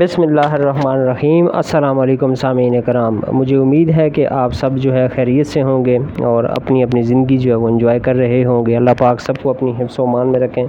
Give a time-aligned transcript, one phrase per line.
[0.00, 4.92] بسم اللہ الرحمن الرحیم۔ السلام علیکم سامعین کرام مجھے امید ہے کہ آپ سب جو
[4.94, 8.44] ہے خیریت سے ہوں گے اور اپنی اپنی زندگی جو ہے وہ انجوائے کر رہے
[8.44, 10.64] ہوں گے۔ اللہ پاک سب کو اپنی حفظ و مان میں رکھیں۔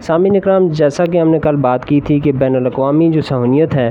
[0.00, 3.74] سامعین کرام جیسا کہ ہم نے کل بات کی تھی کہ بین الاقوامی جو سہونیت
[3.76, 3.90] ہے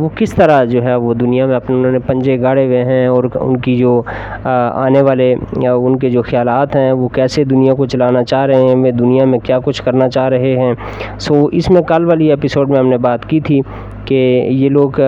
[0.00, 3.06] وہ کس طرح جو ہے وہ دنیا میں اپنے انہوں نے پنجے گاڑے ہوئے ہیں
[3.06, 4.00] اور ان کی جو
[4.44, 8.74] آنے والے ان کے جو خیالات ہیں، وہ کیسے دنیا کو چلانا چاہ رہے ہیں
[8.76, 10.72] وہ دنیا میں کیا کچھ کرنا چاہ رہے ہیں۔
[11.18, 13.60] سو اس میں کل والی ایپیسوڈ میں ہم نے بات کی تھی
[14.10, 15.00] کہ یہ لوگ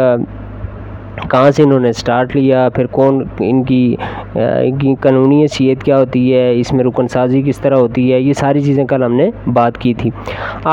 [1.31, 3.95] کہاں سے انہوں نے سٹارٹ لیا، پھر کون ان کی
[4.35, 8.21] ان کی قانونی حیثیت کیا ہوتی ہے، اس میں رکن سازی کس طرح ہوتی ہے،
[8.21, 10.11] یہ ساری چیزیں کل ہم نے بات کی تھی۔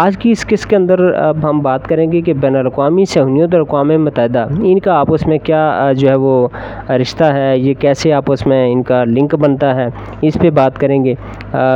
[0.01, 3.53] آج کی اس قسط کے اندر اب ہم بات کریں گے کہ بین الاقوامی سہونیت
[3.53, 6.47] اور اقوام متحدہ، ان کا آپس میں کیا جو ہے وہ
[7.01, 9.87] رشتہ ہے، یہ کیسے آپس میں ان کا لنک بنتا ہے،
[10.21, 11.13] اس پہ بات کریں گے۔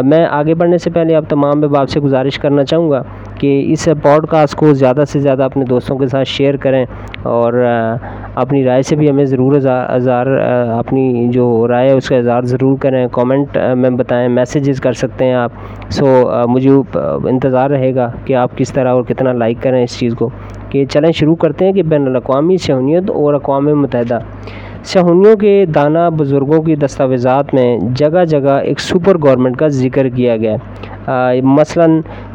[0.06, 3.02] میں آگے بڑھنے سے پہلے اب تمام میں باپ سے گزارش کرنا چاہوں گا۔
[3.40, 6.86] کہ اس پوڈ کاسٹ کو زیادہ سے زیادہ اپنے دوستوں کے ساتھ شیئر کریں
[7.24, 7.54] اور
[8.36, 9.56] اپنی رائے سے بھی ہمیں ضرور
[9.88, 10.28] اظہار
[10.80, 15.26] اپنی جو رائے ہے اس کا اظہار ضرور کریں۔ کومنٹ میں بتائیں میسیجز کر سکتے
[15.26, 15.52] ہیں آپ۔
[15.90, 16.06] سو
[16.48, 16.70] مجھے
[17.30, 20.30] انتظار رہے گا کہ آپ کس طرح اور کتنا لائک کریں اس چیز کو۔
[20.70, 24.20] کہ چلیں شروع کرتے ہیں کہ بین الاقوامی سہونیت اور اقوام متحدہ۔
[24.84, 30.38] سہونیوں کے دانہ بزرگوں کی دستاویزات میں جگہ جگہ ایک سپر گورنمنٹ کا ذکر کیا
[30.38, 30.58] گیا۔ ہے
[31.44, 31.86] مثلا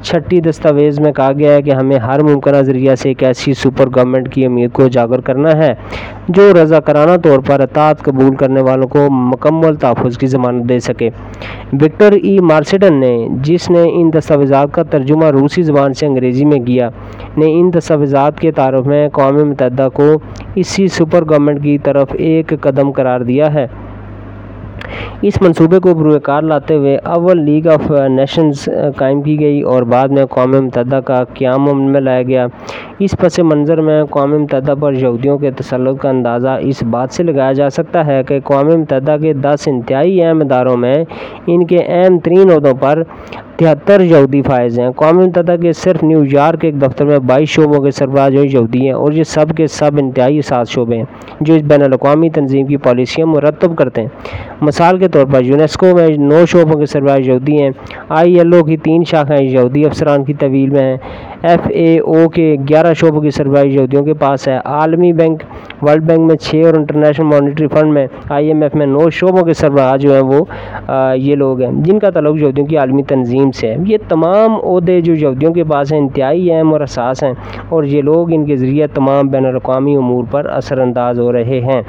[0.03, 3.87] چھٹی دستاویز میں کہا گیا ہے کہ ہمیں ہر ممکنہ ذریعہ سے ایک ایسی سپر
[3.87, 5.73] گورنمنٹ کی امید کو اجاگر کرنا ہے
[6.29, 10.79] جو رضا کرانہ طور پر اطاعت قبول کرنے والوں کو مکمل تحفظ کی ضمانت دے
[10.79, 11.09] سکے۔
[11.73, 16.59] وکٹر ای مارسیڈن نے، جس نے ان دستاویزات کا ترجمہ روسی زبان سے انگریزی میں
[16.59, 16.89] کیا،
[17.37, 20.13] نے ان دستاویزات کے تعارف میں اقوام متحدہ کو
[20.55, 23.67] اسی سپر گورنمنٹ کی طرف ایک قدم قرار دیا ہے۔
[25.23, 29.83] اس منصوبے کو بروئے کار لاتے ہوئے اول لیگ آف نیشنز قائم کی گئی اور
[29.83, 32.47] بعد میں اقوام متحدہ کا قیام عمل میں لایا گیا۔
[32.99, 37.23] اس پس منظر میں اقوام متحدہ پر یہودیوں کے تسلط کا اندازہ اس بات سے
[37.23, 40.95] لگایا جا سکتا ہے کہ اقوام متحدہ کے دس انتہائی اہم اداروں میں
[41.47, 43.03] ان کے اہم ترین عہدوں پر
[43.59, 47.49] تہتر یہودی فائز ہیں۔ اقوام متحدہ کے صرف نیو یارک کے ایک دفتر میں بائیس
[47.51, 51.05] شعبوں کے سربراہ جو یہودی ہیں اور یہ سب کے سب انتہائی سات شعبے ہیں
[51.41, 54.09] جو اس بین الاقوامی تنظیم کی پالیسیاں مرتب کرتے ہیں۔
[54.61, 57.71] مثال کے طور پر یونیسکو میں نو شعبوں کے سربراہ یہودی ہیں۔
[58.19, 60.97] آئی ایل او کی تین شاخیں یہودی افسران کی طویل میں ہیں۔
[61.49, 65.43] ایف اے او کے گیارہ شعبوں کی سربراہی یہودیوں کے پاس ہے۔ عالمی بینک،
[65.83, 69.45] ورلڈ بینک میں چھ اور انٹرنیشنل مانیٹری فنڈ میں آئی ایم ایف میں نو شعبوں
[69.47, 70.45] کے سربراہ جو ہیں وہ
[71.17, 75.15] یہ لوگ ہیں۔ جن کا تعلق یہودیوں کی عالمی تنظیم سے یہ تمام عہدے جو
[75.15, 77.33] یہودیوں کے پاس ہیں، انتہائی اہم اور حساس ہیں
[77.69, 81.61] اور یہ لوگ ان کے ذریعے تمام بین الاقوامی امور پر اثر انداز ہو رہے
[81.61, 81.83] ہیں۔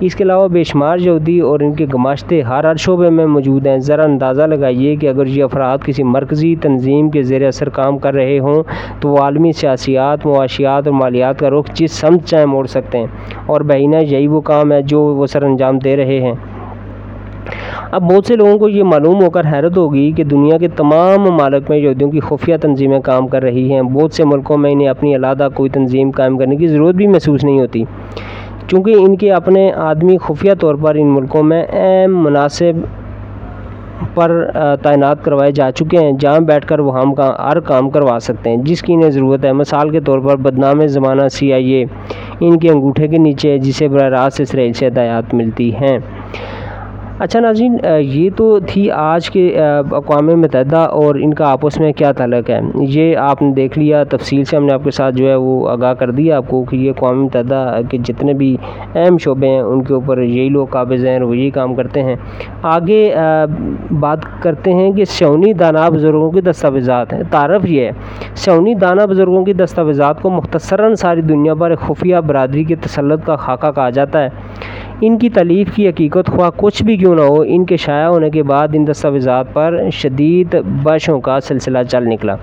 [0.00, 3.66] اس کے علاوہ بے شمار یہودی اور ان کے گماشتے ہر ہر شعبے میں موجود
[3.66, 7.98] ہیں۔ ذرا اندازہ لگائیے کہ اگر یہ افراد کسی مرکزی تنظیم کے زیر اثر کام
[7.98, 8.62] کر رہے ہوں،
[9.00, 13.06] تو وہ عالمی سیاسیات، معاشیات اور مالیات کا رخ جس سمت چاہیں موڑ سکتے ہیں۔
[13.46, 16.32] اور بہینہ یہی وہ کام ہے جو وہ سر انجام دے رہے ہیں۔
[17.90, 21.20] اب بہت سے لوگوں کو یہ معلوم ہو کر حیرت ہوگی کہ دنیا کے تمام
[21.20, 24.88] ممالک میں یہودیوں کی خفیہ تنظیمیں کام کر رہی ہیں۔ بہت سے ملکوں میں انہیں
[24.88, 27.84] اپنی علیحدہ کوئی تنظیم قائم کرنے کی ضرورت بھی محسوس نہیں ہوتی۔
[28.68, 32.80] چونکہ ان کے اپنے آدمی خفیہ طور پر ان ملکوں میں اہم مناسب
[34.14, 34.30] پر
[34.82, 38.50] تعینات کروائے جا چکے ہیں۔ جہاں بیٹھ کر وہ ہم کا، ہر کام کروا سکتے
[38.50, 41.84] ہیں۔ جس کی انہیں ضرورت ہے۔ مثال کے طور پر بدنام زمانہ سی آئی اے۔
[42.40, 45.98] ان کے انگوٹھے کے نیچے جسے براہ راست اسرائیل سے ہدایات ملتی ہیں۔
[47.18, 52.10] اچھا ناظرین یہ تو تھی آج کے اقوام متحدہ اور ان کا آپس میں کیا
[52.12, 55.28] تعلق ہے؟ یہ آپ نے دیکھ لیا، تفصیل سے ہم نے آپ کے ساتھ جو
[55.28, 58.56] ہے وہ آگاہ کر دیا آپ کو کہ یہ اقوام متحدہ کے جتنے بھی
[58.94, 62.14] اہم شعبے ہیں، ان کے اوپر یہی لوگ قابض ہیں وہ یہی کام کرتے ہیں۔
[62.74, 63.14] آگے
[64.00, 67.90] بات کرتے ہیں کہ سونی دانہ بزرگوں کی دستاویزات ہیں۔ تعارف یہ ہے
[68.44, 73.26] سونی دانہ بزرگوں کی دستاویزات کو مختصراً ساری دنیا پر ایک خفیہ برادری کے تسلط
[73.26, 74.28] کا خاکہ کہا جاتا ہے۔
[75.00, 78.30] ان کی تلیف کی حقیقت خواہ کچھ بھی کیوں نہ ہو، ان کے شائع ہونے
[78.30, 82.36] کے بعد ان دستاویزات پر شدید بحثوں کا سلسلہ چل نکلا۔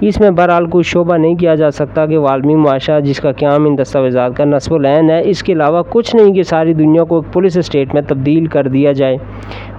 [0.00, 3.66] اس میں بہرحال کوئی شعبہ نہیں کیا جا سکتا کہ عالمی معاشرہ جس کا قیام
[3.66, 7.16] ان دستاویزات کا نصب العین ہے، اس کے علاوہ کچھ نہیں کہ ساری دنیا کو
[7.16, 9.16] ایک پولیس اسٹیٹ میں تبدیل کر دیا جائے۔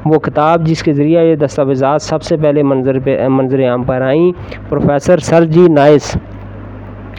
[0.06, 4.02] وہ کتاب جس کے ذریعہ یہ دستاویزات سب سے پہلے منظر پہ، منظر عام پر
[4.02, 4.32] آئیں،
[4.70, 6.18] پروفیسر سر جی نائس۔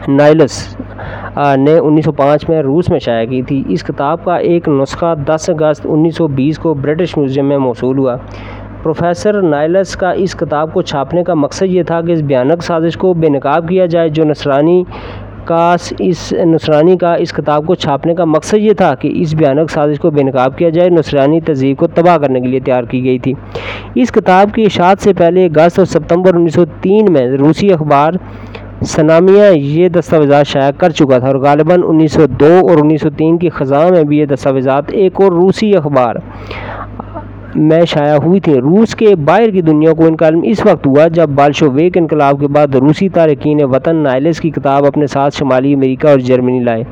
[0.07, 0.75] نائلس
[1.57, 5.13] نے انیس سو پانچ میں روس میں شائع کی تھی۔ اس کتاب کا ایک نسخہ
[5.27, 8.15] دس اگست انیس سو بیس کو برٹش میوزیم میں موصول ہوا۔
[8.83, 12.97] پروفیسر نائلس کا اس کتاب کو چھاپنے کا مقصد یہ تھا کہ اس بھیانک سازش
[12.97, 14.83] کو بے نقاب کیا جائے، جو نصرانی
[15.45, 19.71] کا اس نصرانی کا اس کتاب کو چھاپنے کا مقصد یہ تھا کہ اس بھیانک
[19.71, 23.03] سازش کو بے نقاب کیا جائے، نصرانی تہذیب کو تباہ کرنے کے لیے تیار کی
[23.03, 23.33] گئی تھی۔
[23.95, 28.13] اس کتاب کی اشاعت سے پہلے اگست اور ستمبر انیس سو تین میں روسی اخبار
[28.85, 33.09] سنامیہ یہ دستاویزات شائع کر چکا تھا اور غالباً انیس سو دو اور انیس سو
[33.17, 36.15] تین کی خزاں میں بھی یہ دستاویزات ایک اور روسی اخبار
[37.55, 40.87] میں شائع ہوئی تھی۔ روس کے باہر کی دنیا کو ان کا علم اس وقت
[40.87, 45.73] ہوا جب بالشویک انقلاب کے بعد روسی تارکین وطن نائلس کی کتاب اپنے ساتھ شمالی
[45.73, 46.83] امریکہ اور جرمنی لائے۔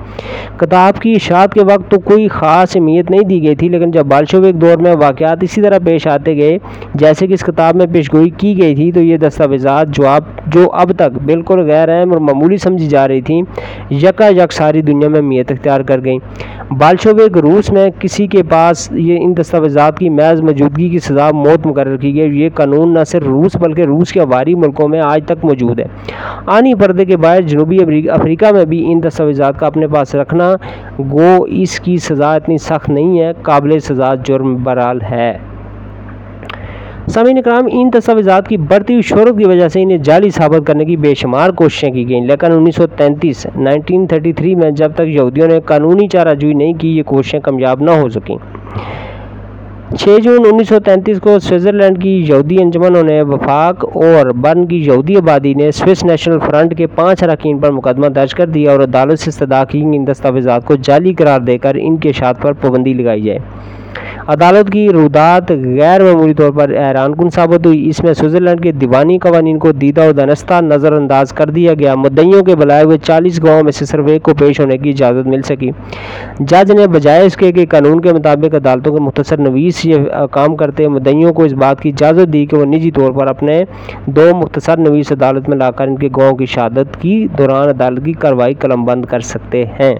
[0.57, 4.05] کتاب کی اشاعت کے وقت تو کوئی خاص اہمیت نہیں دی گئی تھی، لیکن جب
[4.05, 6.57] بالشویک دور میں واقعات اسی طرح پیش آتے گئے
[6.95, 10.69] جیسے کہ اس کتاب میں پیشگوئی کی گئی تھی، تو یہ دستاویزات جو اب جو
[10.73, 13.41] اب تک بالکل غیر اہم اور معمولی سمجھی جا رہی تھیں،
[13.91, 16.19] یکا یک ساری دنیا میں اہمیت اختیار کر گئیں۔
[16.77, 21.67] بالشویک روس میں کسی کے پاس یہ ان دستاویزات کی محض موجودگی کی سزا موت
[21.67, 25.21] مقرر کی گئی، یہ قانون نہ صرف روس بلکہ روس کے عواری ملکوں میں آج
[25.25, 25.85] تک موجود ہے۔
[26.45, 30.53] آنی پردے کے باہر جنوبی افریقہ میں بھی ان دستاویزات کا اپنے پاس رکھنا،
[31.11, 35.37] گو اس کی سزا اتنی سخت نہیں ہے، قابل سزا جرم برال ہے۔
[37.13, 40.85] سامعین اکرام، ان دستاویزات کی بڑھتی ہوئی شہرت کی وجہ سے انہیں جعلی ثابت کرنے
[40.85, 44.91] کی بے شمار کوششیں کی گئیں۔ لیکن انیس سو تینتیس، نائنٹین تھرٹی تھری میں جب
[44.95, 48.35] تک یہودیوں نے قانونی چارہ جوئی نہیں کی، یہ کوششیں کامیاب نہ ہو سکیں۔
[49.97, 54.77] چھ جون انیس سو تینتیس کو سوئٹزرلینڈ کی یہودی انجمنوں نے وفاق اور برن کی
[54.77, 58.79] یہودی آبادی نے سوئس نیشنل فرنٹ کے پانچ اراکین پر مقدمہ درج کر دیا اور
[58.79, 62.53] عدالت سے استدعا کی ان دستاویزات کو جعلی قرار دے کر ان کے اشاعت پر
[62.53, 63.39] پابندی لگائی جائے
[64.31, 68.71] عدالت کی رودات غیر معمولی طور پر حیران کن ثابت ہوئی۔ اس میں سوئٹزرلینڈ کے
[68.71, 72.97] دیوانی قوانین کو دیدہ و دنستہ نظر انداز کر دیا گیا۔ مدعیوں کے بلائے ہوئے
[72.97, 75.71] چالیس گاؤں میں سے صرف ایک کو پیش ہونے کی اجازت مل سکی۔
[76.39, 80.55] جج نے بجائے اس کے کہ قانون کے مطابق عدالتوں کے مختصر نویس یہ کام
[80.55, 83.63] کرتے مدعیوں کو اس بات کی اجازت دی کہ وہ نجی طور پر اپنے
[84.05, 88.05] دو مختصر نویس عدالت میں لا کر ان کے گاؤں کی شہادت کی دوران عدالت
[88.05, 89.95] کی کارروائی قلم بند کر سکتے ہیں۔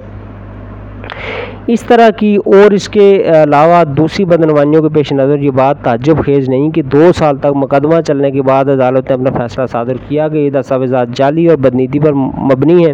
[1.67, 3.11] اس طرح کی اور اس کے
[3.43, 7.55] علاوہ دوسری بدعنوانیوں کے پیش نظر یہ بات تعجب خیز نہیں کہ دو سال تک
[7.55, 11.57] مقدمہ چلنے کے بعد عدالت نے اپنا فیصلہ صادر کیا کہ یہ دستاویزات جعلی اور
[11.57, 12.93] بدنیتی پر مبنی ہیں۔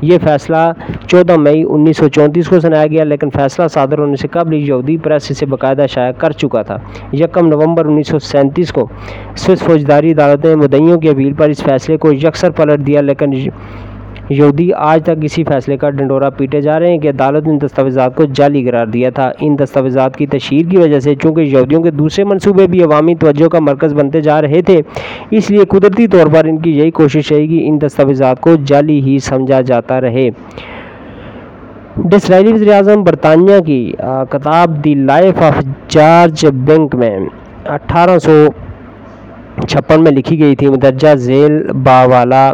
[0.00, 0.56] یہ فیصلہ
[1.06, 4.96] چودہ مئی انیس سو چونتیس کو سنایا گیا، لیکن فیصلہ صادر ہونے سے قبل یہودی
[4.96, 6.76] پریس اسے باقاعدہ شائع کر چکا تھا۔
[7.12, 8.86] یکم نومبر انیس سو سینتیس کو
[9.36, 13.32] سوئس فوجداری عدالت نے مدعیوں کی اپیل پر اس فیصلے کو یکسر پلٹ دیا، لیکن
[14.30, 17.58] یہودی آج تک اسی فیصلے کا ڈنڈورا پیٹے جا رہے ہیں کہ عدالت نے ان
[17.62, 21.82] دستاویزات کو جعلی قرار دیا تھا۔ ان دستاویزات کی تشہیر کی وجہ سے چونکہ یہودیوں
[21.82, 24.80] کے دوسرے منصوبے بھی عوامی توجہ کا مرکز بنتے جا رہے تھے،
[25.30, 29.00] اس لیے قدرتی طور پر ان کی یہی کوشش ہے کہ ان دستاویزات کو جعلی
[29.02, 30.28] ہی سمجھا جاتا رہے۔
[32.04, 33.80] ڈسرائیلی وزیر اعظم برطانیہ کی
[34.30, 37.18] کتاب the life of George Bank میں
[37.64, 38.46] اٹھارہ سو
[39.68, 42.52] چھپن میں لکھی گئی تھی مدرجہ ذیل باوالا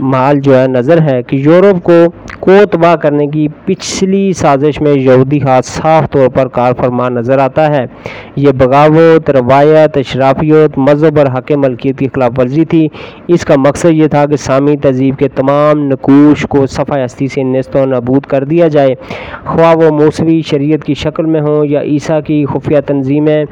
[0.00, 2.04] مال جو ہے، نظر ہے کہ یورپ کو
[2.40, 7.38] کو تباہ کرنے کی پچھلی سازش میں یہودی ہاتھ صاف طور پر کار فرما نظر
[7.38, 7.86] آتا ہے۔
[8.36, 12.88] یہ بغاوت، روایت، اشرافیت، مذہب اور حق ملکیت کی خلاف ورزی تھی۔
[13.28, 17.42] اس کا مقصد یہ تھا کہ سامی تہذیب کے تمام نقوش کو صفحہ ہستی سے
[17.42, 18.94] نست و نبود کر دیا جائے۔
[19.44, 23.44] خواہ وہ موسوی شریعت کی شکل میں ہوں یا عیسیٰ کی خفیہ تنظیمیں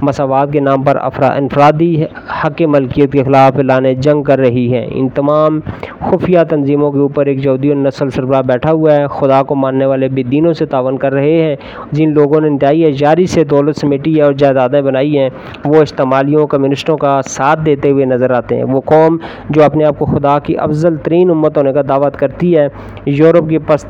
[0.00, 2.04] مساوات کے نام پر افرا انفرادی
[2.44, 5.60] حق ملکیت کے خلاف لانے جنگ کر رہی ہیں، ان تمام
[5.98, 9.86] خفیہ تنظیموں کے اوپر ایک یہودی اور نسل سربراہ بیٹھا ہوا ہے۔ خدا کو ماننے
[9.86, 11.56] والے بے دینوں سے تعاون کر رہے ہیں۔
[11.92, 15.28] جن لوگوں نے انتہائی جاری سے دولت سمیٹی ہے اور جائیدادیں بنائی ہیں،
[15.64, 19.16] وہ استعمالیوں، کمیونسٹوں کا ساتھ دیتے ہوئے نظر آتے ہیں۔ وہ قوم
[19.50, 22.68] جو اپنے آپ کو خدا کی افضل ترین امت ہونے کا دعوت کرتی ہے،
[23.06, 23.86] یورپ کی پست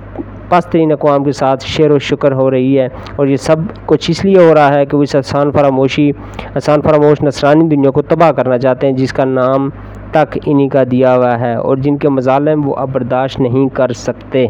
[0.49, 4.11] پست ترین اقوام کے ساتھ شیر و شکر ہو رہی ہے۔ اور یہ سب کچھ
[4.11, 6.11] اس لیے ہو رہا ہے کہ وہ اس آسان فراموشی،
[6.55, 9.71] آسان فراموش نصرانی دنیا کو تباہ کرنا چاہتے ہیں، جس کا نام
[10.13, 13.93] تک انہی کا دیا ہوا ہے اور جن کے مظالم وہ اب برداشت نہیں کر
[13.93, 14.47] سکتے۔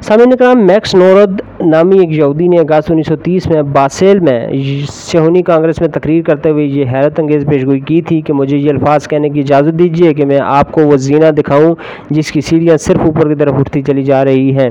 [0.00, 4.48] سامعین اکرام میکس نورد نامی ایک یہودی نے اگست انیس سو تیس میں باسیل میں
[4.88, 8.70] سہونی کانگریس میں تقریر کرتے ہوئے یہ حیرت انگیز پیشگوئی کی تھی کہ مجھے یہ
[8.70, 11.74] الفاظ کہنے کی اجازت دیجیے کہ میں آپ کو وہ زینہ دکھاؤں
[12.10, 14.70] جس کی سیڑھیاں صرف اوپر کی طرف اٹھتی چلی جا رہی ہیں۔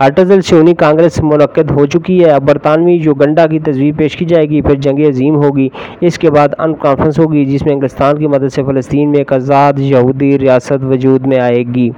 [0.00, 4.24] ارٹزل سہونی کانگریس منعقد ہو چکی ہے۔ اب برطانوی جو گنڈا کی تصویر پیش کی
[4.24, 5.68] جائے گی، پھر جنگ عظیم ہوگی۔
[6.00, 9.32] اس کے بعد ان کانفرنس ہوگی جس میں انگلستان کی مدد سے فلسطین میں ایک
[9.32, 11.90] آزاد یہودی ریاست وجود میں آئے گی۔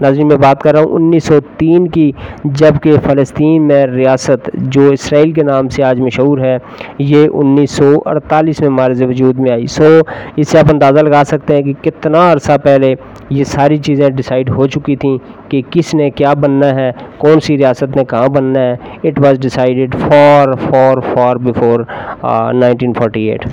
[0.00, 2.10] ناظرین، میں بات کر رہا ہوں انیس سو تین کی،
[2.44, 6.56] جبکہ فلسطین میں ریاست جو اسرائیل کے نام سے آج مشہور ہے،
[6.98, 9.98] یہ انیس سو اڑتالیس میں مارز وجود میں آئی۔ سو
[10.36, 12.94] اس سے آپ اندازہ لگا سکتے ہیں کہ کتنا عرصہ پہلے
[13.30, 15.16] یہ ساری چیزیں ڈیسائیڈ ہو چکی تھیں
[15.50, 19.40] کہ کس نے کیا بننا ہے، کون سی ریاست نے کہاں بننا ہے۔ It was
[19.40, 21.80] decided for for for before
[22.54, 23.46] nineteen forty eight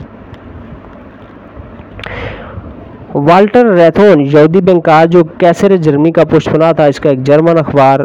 [3.17, 7.57] Walter Rathenau, یہودی بینکار جو کیسر جرمنی کا پشت بنا تھا، اس کا ایک جرمن
[7.57, 7.99] اخبار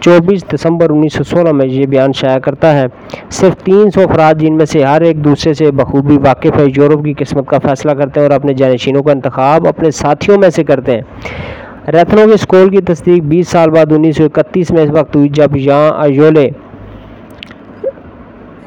[0.00, 2.84] چوبیس دسمبر انیس سو سولہ میں یہ بیان شائع کرتا ہے۔
[3.30, 7.04] صرف تین سو افراد جن میں سے ہر ایک دوسرے سے بخوبی واقف ہے، یورپ
[7.04, 10.64] کی قسمت کا فیصلہ کرتے ہیں اور اپنے جانشینوں کا انتخاب اپنے ساتھیوں میں سے
[10.64, 14.90] کرتے ہیں۔ ریتھنو کے اسکول کی تصدیق بیس سال بعد انیس سو اکتیس میں اس
[14.90, 16.48] وقت ہوئی، جب یہاں ایولے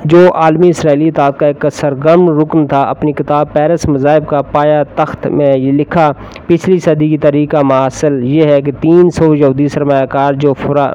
[0.04, 4.82] جو عالمی اسرائیلی اطاعت کا ایک سرگرم رکن تھا، اپنی کتاب پیرس مذاہب کا پایا
[4.96, 6.12] تخت میں یہ لکھا،
[6.48, 10.54] پچھلی صدی کی تاریخ کا ماحصل یہ ہے کہ تین سو یہودی سرمایہ کار جو
[10.62, 10.92] فرا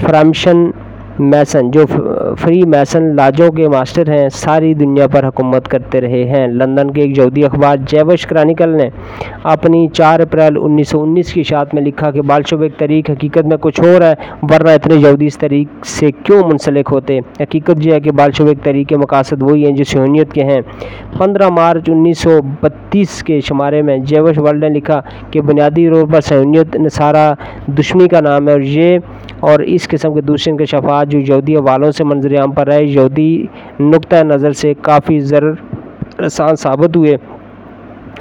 [0.00, 0.64] فرامشن
[1.18, 1.84] میسن جو
[2.38, 7.00] فری میسن لاجوں کے ماسٹر ہیں، ساری دنیا پر حکومت کرتے رہے ہیں۔ لندن کے
[7.00, 8.88] ایک یہودی اخبار جیوش کرانیکل نے
[9.42, 13.56] اپنی چار اپریل انیس سو انیس کی اشاعت میں لکھا کہ بالشوک تاریخ، حقیقت میں
[13.60, 18.00] کچھ اور ہے، ورنہ اتنے یہودی اس تاریخ سے کیوں منسلک ہوتے؟ حقیقت یہ ہے
[18.00, 20.60] کہ بالشوک تاریخ کے مقاصد وہی ہیں جو سہونیت کے ہیں۔
[21.18, 26.06] پندرہ مارچ انیس سو بتیس کے شمارے میں جیوش ورلڈ نے لکھا کہ بنیادی طور
[26.12, 27.34] پر سہونیت نصارہ
[27.78, 28.98] دشمنی کا نام ہے اور یہ
[29.48, 33.46] اور اس قسم کے دوسرے انکشافات جو یہودی حوالوں سے منظر عام پر رہے یہودی
[33.80, 35.52] نقطۂ نظر سے کافی ضرر
[36.20, 37.16] رسان ثابت ہوئے۔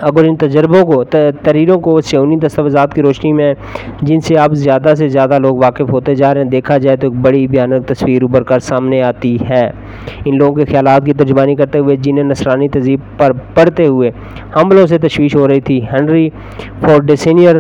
[0.02, 3.54] اگر ان تجربوں کو تحریروں کو سیونی دستاویزات کی روشنی میں،
[4.02, 7.08] جن سے اب زیادہ سے زیادہ لوگ واقف ہوتے جا رہے ہیں، دیکھا جائے تو
[7.08, 9.64] ایک بڑی بیانک تصویر ابھر کر سامنے آتی ہے۔
[10.26, 14.10] ان لوگوں کے خیالات کی ترجمانی کرتے ہوئے، جنہیں نصرانی تہذیب پر پڑھتے ہوئے
[14.56, 16.30] حملوں سے تشویش ہو رہی تھی، ہنری
[16.82, 17.56] فورڈ سینئر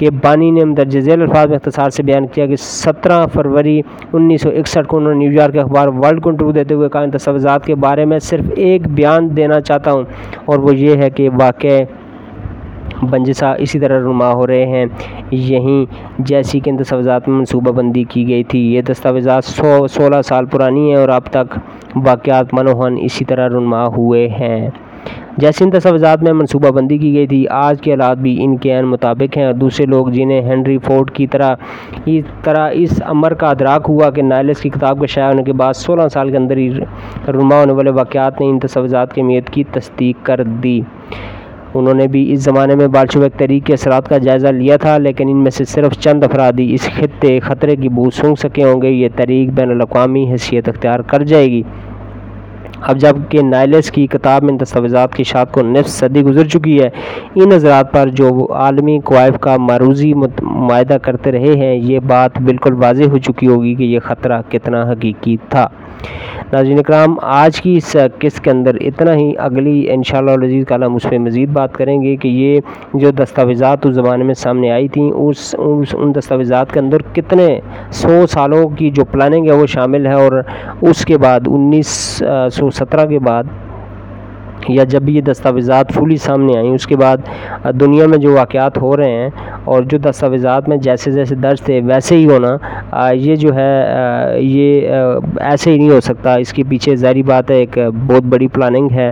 [0.00, 3.80] کے بانی نے درج ذیل الفاظ میں اختصار سے بیان کیا کہ سترہ فروری
[4.12, 6.88] انیس سو اکسٹھ کو انہوں نے نیو یارک کے اخبار ورلڈ کو انٹرویو دیتے ہوئے
[6.88, 10.04] کہا ان دستاویزات کے بارے میں صرف ایک بیان دینا چاہتا ہوں
[10.44, 11.78] اور وہ یہ ہے کہ واقع
[13.02, 14.86] بنجسا اسی طرح رنما ہو رہے ہیں۔
[15.30, 15.84] یہیں
[16.18, 20.44] جیسی کہ ان دستاویزات میں منصوبہ بندی کی گئی تھی۔ یہ دستاویزات سو سولہ سال
[20.46, 21.58] پرانی ہیں اور اب تک
[21.96, 24.70] واقعات منوہن اسی طرح رنما ہوئے ہیں۔
[25.36, 25.70] جیسے ان
[26.22, 29.44] میں منصوبہ بندی کی گئی تھی، آج کے حالات بھی ان کے عین مطابق ہیں۔
[29.44, 31.50] اور دوسرے لوگ جنہیں ہنری فورڈ کی طرح
[32.06, 35.52] اس طرح اس امر کا ادراک ہوا کہ نائلس کی کتاب کے شائع ہونے کے
[35.52, 36.70] بعد سولہ سال کے اندر ہی
[37.28, 40.80] رنما ہونے والے واقعات نے ان دستاویزات کی اہمیت کی تصدیق کر دی۔
[41.74, 45.28] انہوں نے بھی اس زمانے میں بالشوک تحریک کے اثرات کا جائزہ لیا تھا، لیکن
[45.28, 48.82] ان میں سے صرف چند افراد ہی اس خطے، خطرے کی بو سونگ سکے ہوں
[48.82, 51.62] گے۔ یہ تحریک بین الاقوامی حیثیت اختیار کر جائے گی۔
[52.80, 56.88] اب جبکہ نائلس کی کتاب میں دستاویزات کی شاعت کو نصف صدی گزر چکی ہے،
[57.34, 62.74] ان حضرات پر جو عالمی کوائف کا معروضی معاہدہ کرتے رہے ہیں، یہ بات بالکل
[62.74, 65.68] واضح ہو چکی ہوگی کہ یہ خطرہ کتنا حقیقی تھا۔
[66.52, 71.06] ناظرین اکرام، آج کی اس قسط کے اندر اتنا ہی۔ اگلی انشاءاللہ العزیز کالم اس
[71.10, 72.60] پہ مزید بات کریں گے کہ یہ
[72.94, 77.48] جو دستاویزات اس زمانے میں سامنے آئی تھیں، اس ان دستاویزات کے اندر کتنے
[78.00, 80.40] سو سالوں کی جو پلاننگ ہے وہ شامل ہے اور
[80.90, 81.88] اس کے بعد انیس
[82.52, 83.44] سو سترہ کے بعد
[84.68, 87.16] یا جب بھی یہ دستاویزات فلی سامنے آئیں، اس کے بعد
[87.80, 89.30] دنیا میں جو واقعات ہو رہے ہیں
[89.64, 92.56] اور جو دستاویزات میں جیسے جیسے درج تھے ویسے ہی ہونا
[93.12, 93.70] یہ جو ہے
[94.40, 94.88] یہ
[95.40, 98.88] ایسے ہی نہیں ہو سکتا۔ اس کے پیچھے ظاہری بات ہے، ایک بہت بڑی پلاننگ
[98.92, 99.10] ہے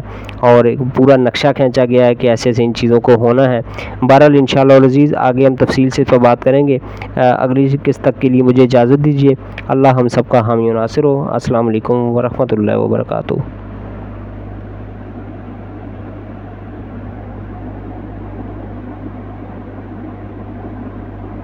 [0.48, 3.60] اور ایک پورا نقشہ کھینچا گیا ہے کہ ایسے ایسے ان چیزوں کو ہونا ہے۔
[4.00, 6.78] بہرحال ان شاء اللہ عزیز، آگے ہم تفصیل سے تو بات کریں گے۔
[7.16, 9.34] اگلی قسط تک کے لیے مجھے اجازت دیجیے
[9.68, 13.34] اللہ ہم سب کا حامی و ناصر ہو۔ السلام علیکم ورحمۃ اللہ وبرکاتہ۔